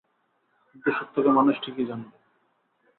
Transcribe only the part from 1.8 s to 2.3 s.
জানবে।